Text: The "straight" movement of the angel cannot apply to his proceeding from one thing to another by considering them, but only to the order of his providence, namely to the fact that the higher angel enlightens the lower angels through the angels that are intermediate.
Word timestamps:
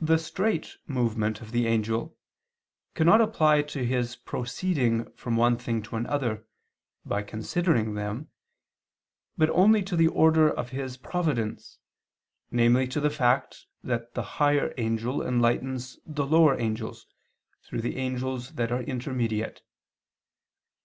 The 0.00 0.18
"straight" 0.18 0.76
movement 0.86 1.40
of 1.40 1.50
the 1.50 1.66
angel 1.66 2.16
cannot 2.94 3.20
apply 3.20 3.62
to 3.62 3.84
his 3.84 4.14
proceeding 4.14 5.10
from 5.14 5.34
one 5.34 5.58
thing 5.58 5.82
to 5.82 5.96
another 5.96 6.46
by 7.04 7.24
considering 7.24 7.94
them, 7.94 8.28
but 9.36 9.50
only 9.50 9.82
to 9.82 9.96
the 9.96 10.06
order 10.06 10.48
of 10.48 10.68
his 10.70 10.96
providence, 10.96 11.80
namely 12.52 12.86
to 12.86 13.00
the 13.00 13.10
fact 13.10 13.66
that 13.82 14.14
the 14.14 14.22
higher 14.38 14.72
angel 14.78 15.20
enlightens 15.20 15.98
the 16.06 16.24
lower 16.24 16.56
angels 16.56 17.08
through 17.64 17.80
the 17.80 17.96
angels 17.96 18.52
that 18.52 18.70
are 18.70 18.82
intermediate. 18.84 19.62